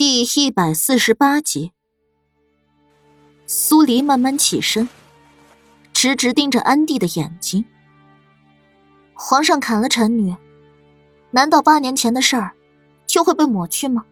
[0.00, 1.72] 第一百四十八集，
[3.44, 4.88] 苏黎慢慢起身，
[5.92, 7.66] 直直盯着安帝的眼睛。
[9.12, 10.34] 皇上砍了臣女，
[11.32, 12.52] 难道八年前的事儿
[13.04, 14.06] 就会被抹去吗？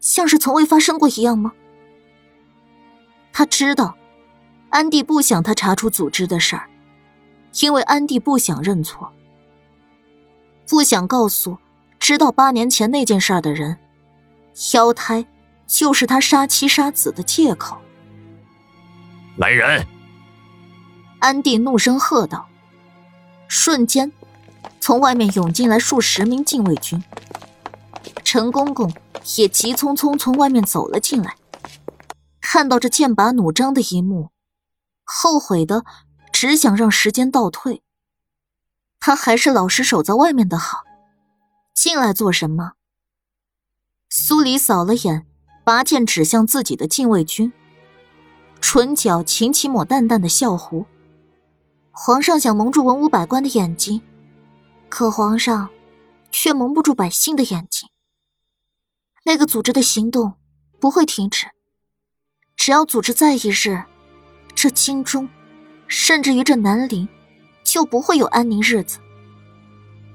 [0.00, 1.52] 像是从未发生过一样吗？
[3.34, 3.98] 他知道，
[4.70, 6.70] 安帝不想他查出组织的事儿，
[7.60, 9.12] 因为安帝不想认错，
[10.66, 11.58] 不想告诉
[11.98, 13.78] 知道八年前那件事的人。
[14.54, 15.26] 萧胎，
[15.66, 17.80] 就是他杀妻杀子的借口。
[19.36, 19.86] 来人！
[21.20, 22.48] 安帝怒声喝道，
[23.48, 24.12] 瞬间，
[24.80, 27.02] 从外面涌进来数十名禁卫军。
[28.24, 28.92] 陈公公
[29.36, 31.36] 也急匆匆从外面走了进来，
[32.40, 34.30] 看到这剑拔弩张的一幕，
[35.04, 35.84] 后悔的
[36.32, 37.82] 只想让时间倒退。
[38.98, 40.84] 他还是老实守在外面的好，
[41.74, 42.72] 进来做什么？
[44.30, 45.26] 苏黎扫了眼，
[45.64, 47.52] 拔剑指向自己的禁卫军，
[48.60, 50.86] 唇角噙起抹淡淡的笑弧。
[51.90, 54.00] 皇上想蒙住文武百官的眼睛，
[54.88, 55.68] 可皇上
[56.30, 57.88] 却蒙不住百姓的眼睛。
[59.24, 60.34] 那个组织的行动
[60.78, 61.48] 不会停止，
[62.54, 63.82] 只要组织在一日，
[64.54, 65.28] 这京中，
[65.88, 67.08] 甚至于这南陵，
[67.64, 69.00] 就不会有安宁日子。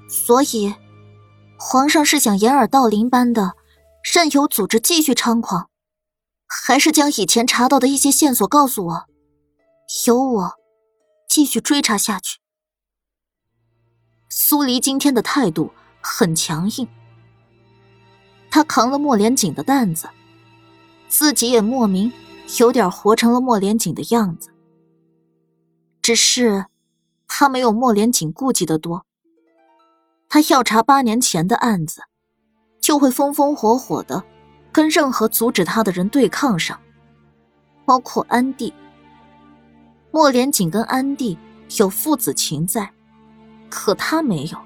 [0.08, 0.74] 所以，
[1.58, 3.52] 皇上是想掩耳盗铃般的。
[4.12, 5.68] 任由组织继续猖狂，
[6.46, 9.06] 还是将以前查到的一些线索告诉我，
[10.06, 10.52] 由我
[11.28, 12.38] 继续追查下去。
[14.28, 16.88] 苏黎今天的态度很强硬，
[18.48, 20.08] 他扛了莫连锦的担子，
[21.08, 22.12] 自己也莫名
[22.60, 24.50] 有点活成了莫连锦的样子。
[26.00, 26.66] 只是
[27.26, 29.04] 他没有莫连锦顾忌的多，
[30.28, 32.02] 他要查八年前的案子。
[32.86, 34.22] 就会风风火火的
[34.70, 36.80] 跟任何阻止他的人对抗上，
[37.84, 38.72] 包括安帝。
[40.12, 41.36] 莫连锦跟安帝
[41.78, 42.92] 有父子情在，
[43.68, 44.58] 可他没有。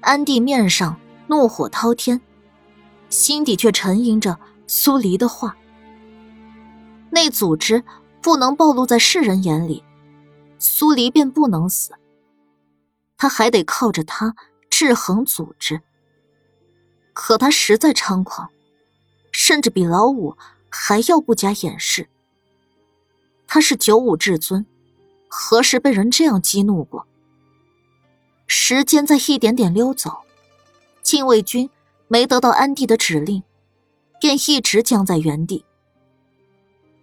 [0.00, 0.96] 安帝面上
[1.28, 2.20] 怒火滔天，
[3.08, 4.36] 心底却沉吟着
[4.66, 5.56] 苏黎的话：
[7.10, 7.84] 那组织
[8.20, 9.84] 不能暴露在世人眼里，
[10.58, 11.92] 苏黎便不能死。
[13.16, 14.34] 他还得靠着他
[14.68, 15.80] 制衡组织。
[17.22, 18.48] 可他实在猖狂，
[19.30, 20.38] 甚至比老五
[20.70, 22.08] 还要不加掩饰。
[23.46, 24.64] 他是九五至尊，
[25.28, 27.04] 何时被人这样激怒过？
[28.46, 30.20] 时间在一点点溜走，
[31.02, 31.68] 禁卫军
[32.08, 33.42] 没得到安帝的指令，
[34.18, 35.66] 便一直僵在原地。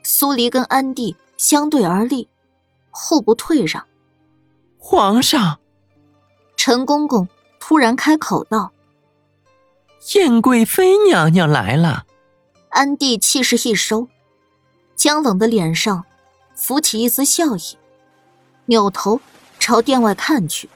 [0.02, 2.28] 苏黎跟安帝相对而立，
[2.90, 3.86] 互不退让。
[4.80, 5.60] 皇上，
[6.56, 7.30] 陈公公
[7.60, 8.74] 突然开口道。
[10.16, 12.06] 燕贵妃娘娘来了，
[12.70, 14.08] 安帝气势一收，
[14.96, 16.06] 僵冷的脸上
[16.56, 17.78] 浮起一丝笑意，
[18.68, 19.20] 扭头
[19.60, 20.70] 朝殿外看去。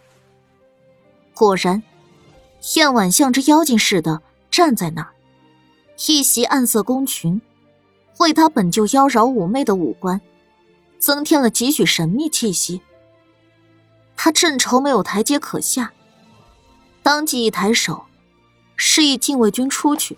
[1.33, 1.81] 果然，
[2.75, 5.13] 燕婉像只妖精似的站在那儿，
[6.07, 7.39] 一袭暗色宫裙，
[8.17, 10.19] 为她本就妖娆妩媚的五官
[10.99, 12.81] 增添了几许神秘气息。
[14.17, 15.93] 他正愁没有台阶可下，
[17.01, 18.03] 当即一抬手。
[18.83, 20.17] 示意禁卫军出去，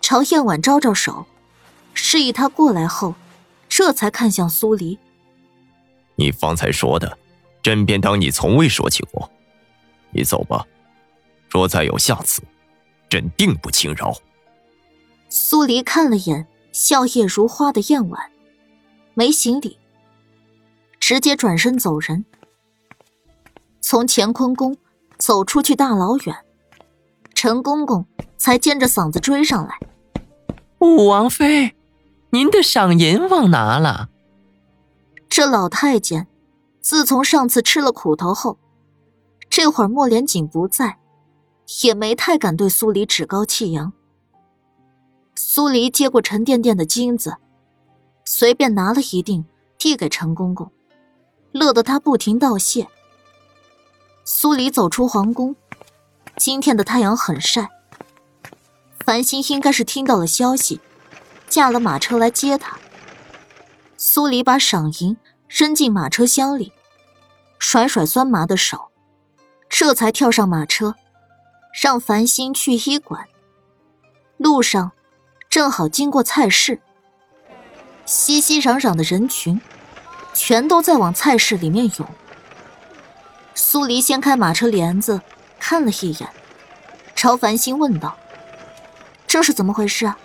[0.00, 1.26] 朝燕婉招招手，
[1.92, 3.14] 示意他过来后，
[3.68, 4.98] 这才看向苏黎。
[6.16, 7.18] 你方才说的，
[7.62, 9.30] 朕便当你从未说起过。
[10.12, 10.66] 你走吧，
[11.50, 12.42] 若再有下次，
[13.10, 14.14] 朕定不轻饶。
[15.28, 18.30] 苏黎看了眼笑靥如花的燕婉，
[19.12, 19.78] 没行礼，
[20.98, 22.24] 直接转身走人，
[23.82, 24.78] 从乾坤宫
[25.18, 26.34] 走出去大老远。
[27.42, 29.76] 陈公公才尖着嗓子追上来
[30.78, 31.74] ：“五王妃，
[32.30, 34.10] 您的赏银忘拿了。”
[35.28, 36.28] 这老太监
[36.80, 38.58] 自从上次吃了苦头后，
[39.50, 41.00] 这会儿莫连锦不在，
[41.82, 43.92] 也没太敢对苏黎趾高气扬。
[45.34, 47.38] 苏黎接过沉甸甸的金子，
[48.24, 49.44] 随便拿了一锭
[49.76, 50.70] 递给陈公公，
[51.50, 52.86] 乐得他不停道谢。
[54.24, 55.56] 苏黎走出皇宫。
[56.44, 57.68] 今天的太阳很晒，
[59.06, 60.80] 繁星应该是听到了消息，
[61.48, 62.76] 驾了马车来接他。
[63.96, 65.16] 苏黎把赏银
[65.46, 66.72] 扔进马车厢里，
[67.60, 68.90] 甩甩酸麻的手，
[69.68, 70.96] 这才跳上马车，
[71.80, 73.28] 让繁星去医馆。
[74.36, 74.90] 路上
[75.48, 76.80] 正好经过菜市，
[78.04, 79.60] 熙熙攘攘的人群，
[80.34, 82.08] 全都在往菜市里面涌。
[83.54, 85.20] 苏黎掀开马车帘子。
[85.64, 86.28] 看了一眼，
[87.14, 88.18] 朝繁星问道
[89.28, 90.18] ：“这是怎么回事啊？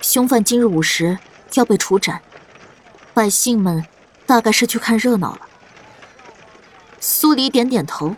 [0.00, 1.16] 凶犯今日午时
[1.54, 2.20] 要被处斩，
[3.14, 3.86] 百姓们
[4.26, 5.42] 大概是去看热闹了。
[6.98, 8.16] 苏黎点点头，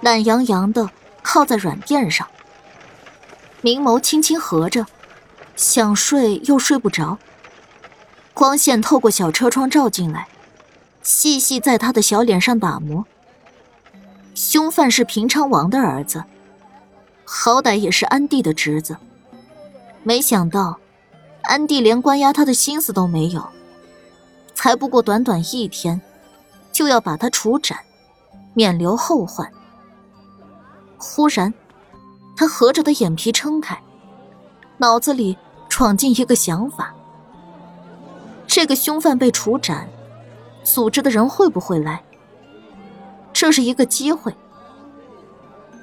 [0.00, 0.88] 懒洋洋的
[1.22, 2.26] 靠在软垫上，
[3.60, 4.86] 明眸轻轻合着，
[5.54, 7.18] 想睡又睡不着。
[8.32, 10.26] 光线透过小车窗照进来，
[11.02, 13.04] 细细在他的小脸上打磨。
[14.34, 16.24] 凶犯是平昌王的儿子，
[17.24, 18.96] 好歹也是安帝的侄子。
[20.02, 20.78] 没想到，
[21.42, 23.48] 安帝连关押他的心思都没有，
[24.54, 26.00] 才不过短短一天，
[26.72, 27.78] 就要把他处斩，
[28.54, 29.48] 免留后患。
[30.98, 31.54] 忽然，
[32.36, 33.80] 他合着的眼皮撑开，
[34.78, 35.38] 脑子里
[35.68, 36.92] 闯进一个想法：
[38.48, 39.88] 这个凶犯被处斩，
[40.64, 42.02] 组织的人会不会来？
[43.34, 44.34] 这是一个机会。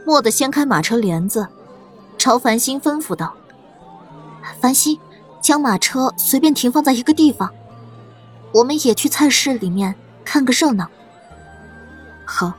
[0.05, 1.47] 蓦地掀开马车帘子，
[2.17, 3.35] 朝繁星吩咐道
[4.59, 4.99] ：“繁星，
[5.41, 7.53] 将马车随便停放在一个地方，
[8.53, 9.93] 我们也去菜市里面
[10.25, 10.89] 看个热闹。”
[12.25, 12.53] 好。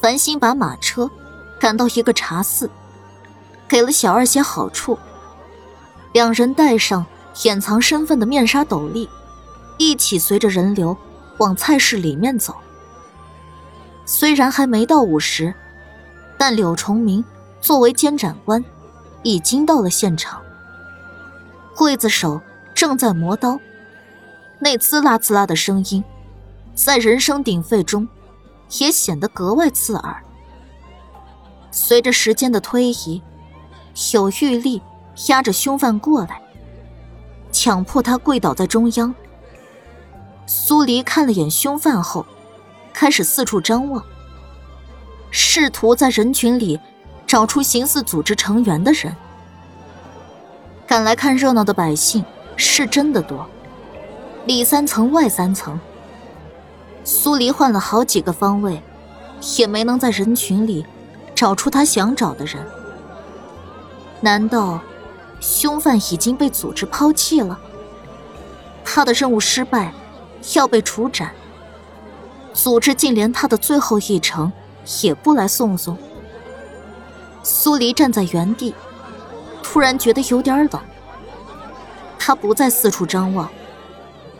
[0.00, 1.10] 繁星把马车
[1.58, 2.70] 赶到一个茶肆，
[3.66, 4.96] 给了小二些好处。
[6.12, 7.04] 两人戴上
[7.42, 9.08] 掩藏身份的面纱斗笠，
[9.78, 10.96] 一起随着人流
[11.38, 12.54] 往菜市里面走。
[14.08, 15.52] 虽然还没到午时，
[16.38, 17.24] 但柳崇明
[17.60, 18.64] 作为监斩官，
[19.24, 20.40] 已经到了现场。
[21.74, 22.40] 刽子手
[22.72, 23.58] 正在磨刀，
[24.60, 26.04] 那滋啦滋啦的声音，
[26.72, 28.06] 在人声鼎沸中，
[28.78, 30.22] 也显得格外刺耳。
[31.72, 33.20] 随着时间的推移，
[34.14, 34.80] 有玉立
[35.26, 36.40] 压着凶犯过来，
[37.50, 39.12] 强迫他跪倒在中央。
[40.46, 42.24] 苏黎看了眼凶犯后。
[42.98, 44.02] 开始四处张望，
[45.30, 46.80] 试图在人群里
[47.26, 49.14] 找出形似组织成员的人。
[50.86, 52.24] 赶来看热闹的百姓
[52.56, 53.46] 是真的多，
[54.46, 55.78] 里三层外三层。
[57.04, 58.82] 苏黎换了好几个方位，
[59.58, 60.86] 也没能在人群里
[61.34, 62.66] 找出他想找的人。
[64.22, 64.80] 难道
[65.38, 67.58] 凶犯已经被组织抛弃了？
[68.82, 69.92] 他的任务失败，
[70.54, 71.30] 要被处斩。
[72.56, 74.50] 组织竟连他的最后一程
[75.02, 75.96] 也不来送送。
[77.42, 78.74] 苏黎站在原地，
[79.62, 80.82] 突然觉得有点冷。
[82.18, 83.48] 他不再四处张望，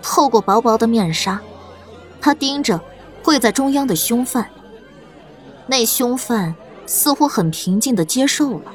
[0.00, 1.38] 透过薄薄的面纱，
[2.18, 2.80] 他盯着
[3.22, 4.50] 跪在中央的凶犯。
[5.66, 6.54] 那凶犯
[6.86, 8.72] 似乎很平静的接受了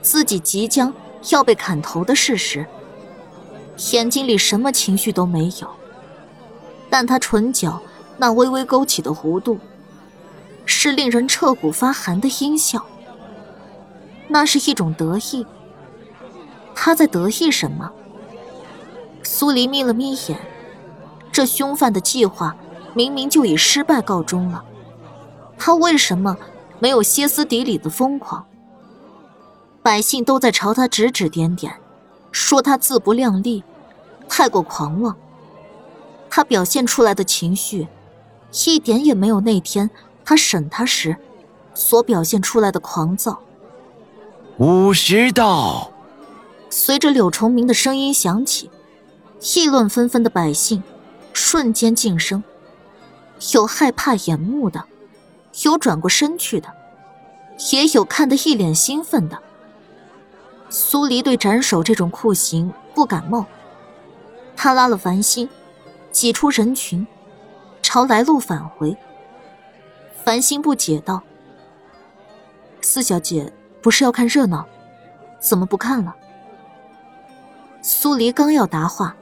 [0.00, 0.94] 自己即将
[1.30, 2.66] 要被砍头的事实，
[3.92, 5.68] 眼睛里什么情绪都没有，
[6.88, 7.82] 但他唇角。
[8.18, 9.58] 那微微勾起的弧度，
[10.66, 12.84] 是令人彻骨发寒的阴笑。
[14.26, 15.46] 那是一种得意。
[16.74, 17.90] 他在得意什么？
[19.22, 20.38] 苏黎眯了眯眼，
[21.32, 22.56] 这凶犯的计划
[22.94, 24.64] 明明就以失败告终了，
[25.56, 26.36] 他为什么
[26.78, 28.46] 没有歇斯底里的疯狂？
[29.82, 31.80] 百姓都在朝他指指点点，
[32.30, 33.64] 说他自不量力，
[34.28, 35.16] 太过狂妄。
[36.28, 37.88] 他表现出来的情绪。
[38.66, 39.90] 一点也没有那天
[40.24, 41.16] 他审他时
[41.74, 43.40] 所表现出来的狂躁。
[44.56, 45.92] 五十道，
[46.68, 48.70] 随着柳崇明的声音响起，
[49.54, 50.82] 议论纷纷的百姓
[51.32, 52.42] 瞬间静声，
[53.52, 54.84] 有害怕眼目的，
[55.62, 56.68] 有转过身去的，
[57.72, 59.38] 也有看得一脸兴奋的。
[60.70, 63.46] 苏黎对斩首这种酷刑不感冒，
[64.56, 65.48] 他拉了繁星，
[66.10, 67.06] 挤出人群。
[67.88, 68.94] 朝来路返回，
[70.22, 71.22] 繁星不解道
[72.82, 74.66] ：“四小姐不是要看热闹，
[75.40, 76.14] 怎么不看了？”
[77.80, 79.16] 苏黎刚要答话，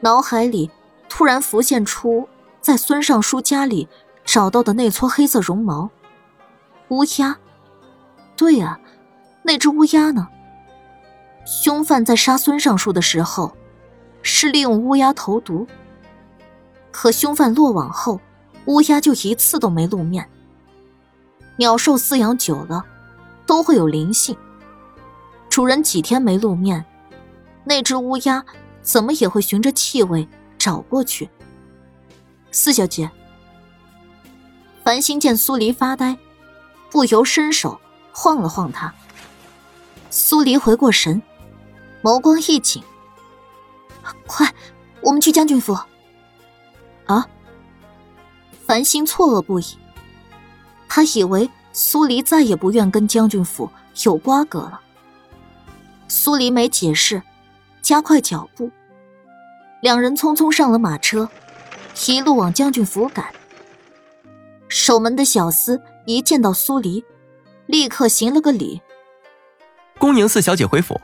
[0.00, 0.68] 脑海里
[1.08, 2.28] 突然浮现出
[2.60, 3.88] 在孙尚书家里
[4.24, 5.88] 找到的那撮黑色绒毛
[6.88, 7.38] 乌鸦。
[8.36, 8.80] 对呀，
[9.44, 10.26] 那只乌鸦呢？
[11.46, 13.56] 凶犯在杀孙尚书的时候，
[14.22, 15.68] 是利用乌鸦投毒。
[16.92, 18.20] 可凶犯落网后，
[18.66, 20.28] 乌鸦就一次都没露面。
[21.56, 22.84] 鸟兽饲养久了，
[23.46, 24.36] 都会有灵性。
[25.48, 26.84] 主人几天没露面，
[27.64, 28.44] 那只乌鸦
[28.82, 30.26] 怎么也会循着气味
[30.58, 31.28] 找过去。
[32.50, 33.10] 四小姐，
[34.84, 36.16] 繁星见苏黎发呆，
[36.90, 37.80] 不由伸手
[38.12, 38.92] 晃了晃他。
[40.10, 41.22] 苏黎回过神，
[42.02, 42.82] 眸光一紧
[44.26, 44.52] ：“快，
[45.02, 45.78] 我们去将军府。”
[47.14, 47.26] 啊！
[48.66, 49.64] 繁星错愕不已，
[50.88, 53.68] 他以为苏黎再也不愿跟将军府
[54.04, 54.80] 有瓜葛了。
[56.06, 57.20] 苏黎没解释，
[57.82, 58.70] 加快脚步，
[59.82, 61.28] 两人匆匆上了马车，
[62.06, 63.26] 一路往将军府赶。
[64.68, 67.04] 守门的小厮一见到苏黎，
[67.66, 68.80] 立刻行了个礼
[69.98, 71.00] ：“恭迎四小姐回府。”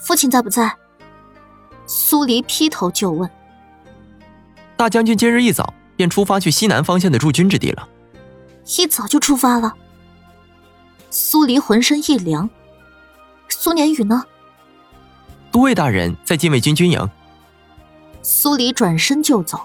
[0.00, 0.74] 父亲在不在？
[1.86, 3.28] 苏黎劈头就问。
[4.78, 7.88] 大将军今日一早便出发去西南方向的驻军之地了。
[8.78, 9.74] 一早就出发了。
[11.10, 12.48] 苏黎浑身一凉。
[13.48, 14.22] 苏年宇呢？
[15.50, 17.10] 都尉大人在禁卫军军营。
[18.22, 19.60] 苏黎转身就走，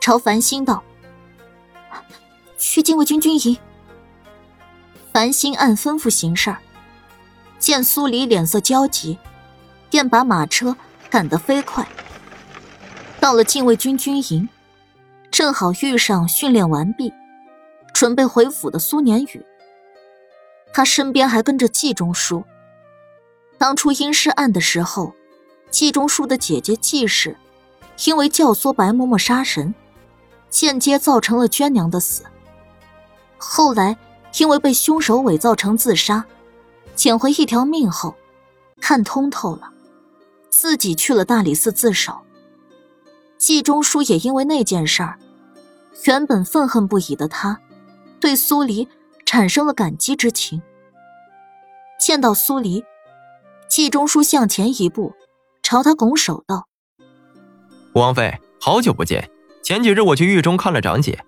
[0.00, 0.80] 朝繁星道
[2.56, 3.58] ：“去禁卫军军营。”
[5.12, 6.54] 繁星按吩咐行事，
[7.58, 9.18] 见苏黎脸色焦急。
[9.90, 10.76] 便把马车
[11.08, 11.88] 赶得飞快，
[13.26, 14.48] 到了禁卫军军营，
[15.32, 17.12] 正好遇上训练完毕、
[17.92, 19.44] 准备回府的苏年宇。
[20.72, 22.44] 他身边还跟着季中书。
[23.58, 25.12] 当初阴尸案的时候，
[25.72, 27.36] 季中书的姐姐季氏，
[28.04, 29.74] 因为教唆白嬷嬷杀神，
[30.48, 32.22] 间接造成了娟娘的死。
[33.38, 33.96] 后来
[34.38, 36.24] 因为被凶手伪造成自杀，
[36.94, 38.14] 捡回一条命后，
[38.80, 39.72] 看通透了。
[40.48, 42.20] 自己去了大理寺自首。
[43.38, 45.18] 季中书也因为那件事儿，
[46.04, 47.60] 原本愤恨不已的他，
[48.18, 48.88] 对苏黎
[49.24, 50.62] 产生了感激之情。
[51.98, 52.84] 见到苏黎，
[53.68, 55.14] 季中书向前一步，
[55.62, 56.66] 朝他拱手道
[57.94, 59.30] ：“武王妃，好久不见。
[59.62, 61.24] 前几日我去狱中看了长姐，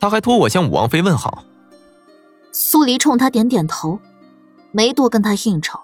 [0.00, 1.44] 她还托我向武王妃问好。”
[2.52, 4.00] 苏黎冲他点点头，
[4.72, 5.80] 没多跟他应酬，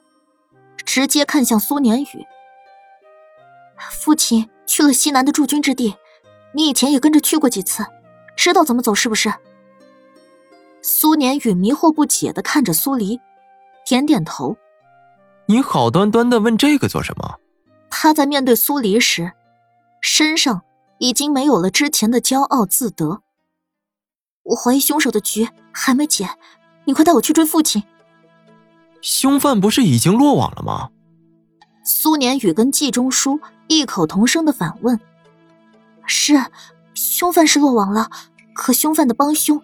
[0.85, 2.27] 直接看向苏年宇。
[3.91, 5.95] 父亲去了西南的驻军之地，
[6.53, 7.87] 你以前也跟着去过几次，
[8.37, 9.33] 知道怎么走是不是？
[10.83, 13.21] 苏年宇迷惑不解的看着苏黎，
[13.85, 14.57] 点点头。
[15.47, 17.39] 你好端端的问这个做什么？
[17.91, 19.33] 他在面对苏黎时，
[20.01, 20.63] 身上
[20.99, 23.23] 已经没有了之前的骄傲自得。
[24.43, 26.29] 我怀疑凶手的局还没解，
[26.85, 27.83] 你快带我去追父亲。
[29.01, 30.91] 凶犯不是已经落网了吗？
[31.87, 33.41] 苏年宇跟季中书。
[33.69, 35.01] 异口同声的反问
[36.07, 36.41] ：“是，
[36.95, 38.09] 凶犯是落网了，
[38.55, 39.61] 可凶犯的帮凶，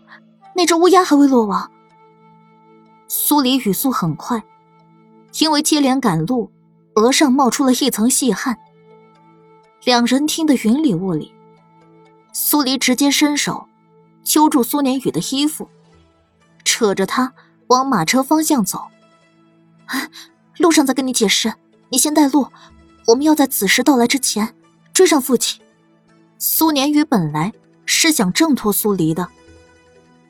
[0.56, 1.70] 那只乌鸦还未落网。”
[3.06, 4.42] 苏黎语速很快，
[5.38, 6.50] 因为接连赶路，
[6.96, 8.58] 额上冒出了一层细汗。
[9.84, 11.32] 两人听得云里雾里，
[12.32, 13.68] 苏黎直接伸手
[14.24, 15.68] 揪住苏年宇的衣服，
[16.64, 17.34] 扯着他
[17.68, 18.88] 往马车方向走。
[19.86, 20.08] 啊
[20.58, 21.54] 路上再跟你解释，
[21.92, 22.48] 你先带路。
[23.06, 24.54] 我们要在子时到来之前
[24.94, 25.60] 追上父亲。
[26.38, 27.52] 苏年宇本来
[27.84, 29.28] 是想挣脱苏黎的，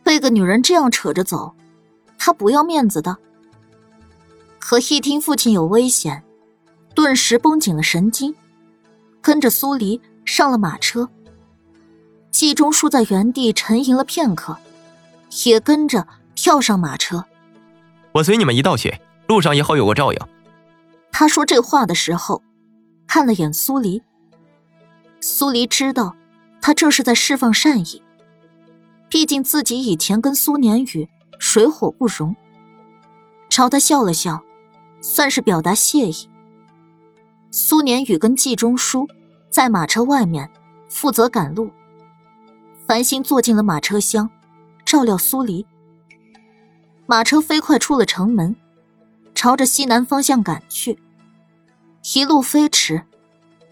[0.02, 1.54] 被个女人这样扯着走，
[2.18, 3.16] 他不要面子的。
[4.58, 6.24] 可一听父亲有危险，
[6.94, 8.34] 顿时绷紧了神经，
[9.20, 11.08] 跟着苏黎上了马车。
[12.30, 14.56] 季中书在原地沉吟了片刻，
[15.44, 17.26] 也跟着跳上马车。
[18.12, 20.18] 我随你们一道去，路上也好有个照应。
[21.12, 22.42] 他说这话的时候。
[23.04, 24.00] 看了眼苏黎，
[25.20, 26.16] 苏黎知道
[26.62, 28.02] 他这是在释放善意。
[29.10, 31.06] 毕竟自己以前跟苏年宇
[31.38, 32.34] 水火不容，
[33.50, 34.42] 朝他笑了笑，
[35.02, 36.30] 算是表达谢意。
[37.50, 39.06] 苏年宇跟季中书
[39.50, 40.50] 在马车外面
[40.88, 41.70] 负责赶路，
[42.86, 44.30] 繁星坐进了马车厢，
[44.86, 45.66] 照料苏黎。
[47.04, 48.56] 马车飞快出了城门，
[49.42, 51.00] 朝着西南方向赶去。
[52.14, 53.02] 一路飞驰，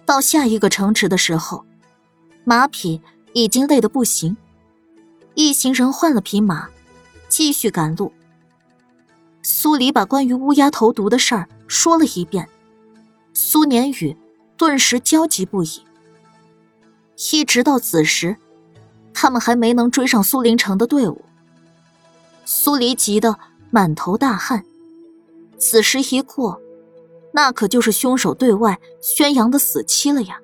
[0.05, 1.65] 到下一个城池的时候，
[2.43, 3.01] 马匹
[3.35, 4.37] 已经累得不行。
[5.35, 6.71] 一行人换了匹马，
[7.29, 8.13] 继续赶路。
[9.45, 12.49] 苏黎把关于乌鸦投毒的事儿说了一遍，
[13.33, 14.17] 苏年宇
[14.57, 15.85] 顿时焦急不已。
[17.33, 18.37] 一直到子时，
[19.15, 21.25] 他们还没能追上苏林城的队伍。
[22.45, 23.39] 苏黎急得
[23.71, 24.65] 满头大汗。
[25.61, 26.61] 此时一过。
[27.33, 30.41] 那可就是凶手对外宣扬的死期了呀！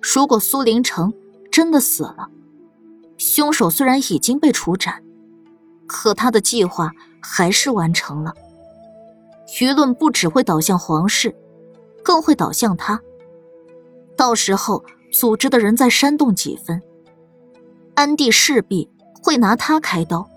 [0.00, 1.14] 如果苏林城
[1.52, 2.28] 真的死了，
[3.16, 5.04] 凶手虽然已经被处斩，
[5.86, 8.34] 可他的计划还是完成了。
[9.60, 11.32] 舆论不只会倒向皇室，
[12.02, 13.00] 更会倒向他。
[14.16, 16.82] 到时候组织的人再煽动几分，
[17.94, 18.90] 安帝势必
[19.22, 20.28] 会拿他开刀。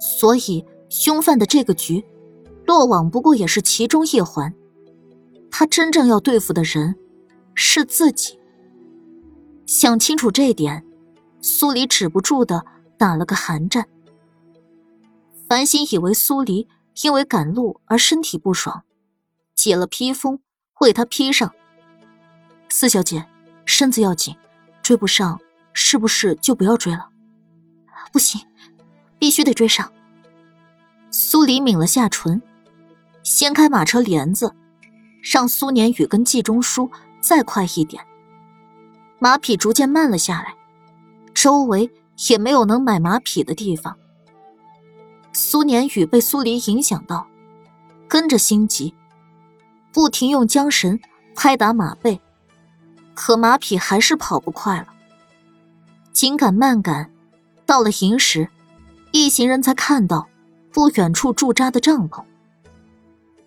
[0.00, 2.02] 所以，凶犯的这个局。
[2.66, 4.54] 落网不过也是其中一环，
[5.50, 6.96] 他真正要对付的人
[7.54, 8.38] 是自己。
[9.66, 10.84] 想清楚这一点，
[11.40, 12.64] 苏黎止不住的
[12.98, 13.88] 打了个寒战。
[15.48, 16.68] 繁星以为苏黎
[17.02, 18.82] 因为赶路而身体不爽，
[19.54, 20.40] 解了披风
[20.80, 21.52] 为他披上。
[22.70, 23.26] 四小姐，
[23.64, 24.34] 身子要紧，
[24.82, 25.38] 追不上
[25.72, 27.08] 是不是就不要追了？
[28.12, 28.40] 不行，
[29.18, 29.92] 必须得追上。
[31.10, 32.42] 苏黎抿了下唇，
[33.24, 34.54] 掀开马车帘子，
[35.22, 36.90] 让苏年宇跟季中书
[37.22, 38.04] 再快一点。
[39.18, 40.54] 马匹逐渐慢了下来，
[41.32, 41.90] 周围
[42.28, 43.96] 也没有能买马匹的地方。
[45.32, 47.26] 苏年宇被苏黎影响到，
[48.06, 48.94] 跟着心急，
[49.90, 51.00] 不停用缰绳
[51.34, 52.20] 拍打马背，
[53.14, 54.88] 可马匹还是跑不快了。
[56.12, 57.10] 紧赶慢赶，
[57.64, 58.50] 到了营时，
[59.12, 60.28] 一行人才看到
[60.70, 62.22] 不远处驻扎的帐篷。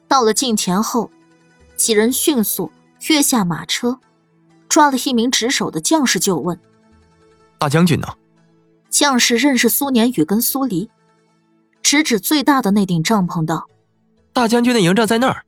[0.08, 1.12] 到了近前后，
[1.76, 2.72] 几人迅速
[3.10, 4.00] 跃下马车。
[4.70, 6.60] 抓了一名值守的将士，就问
[7.58, 8.08] ：“大将军呢？”
[8.92, 10.90] 将士认识苏年宇跟苏黎，
[11.82, 13.68] 指指最大的那顶帐篷道
[14.34, 15.46] ：“大将军的营帐在那儿。”